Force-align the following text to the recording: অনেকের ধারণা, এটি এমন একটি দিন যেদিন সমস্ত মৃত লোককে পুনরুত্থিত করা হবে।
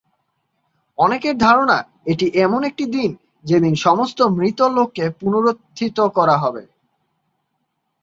অনেকের 0.97 1.35
ধারণা, 1.37 1.77
এটি 2.05 2.25
এমন 2.45 2.61
একটি 2.63 2.85
দিন 2.87 3.09
যেদিন 3.45 3.73
সমস্ত 3.77 4.19
মৃত 4.37 4.59
লোককে 4.75 5.05
পুনরুত্থিত 5.19 5.97
করা 6.17 6.35
হবে। 6.37 6.63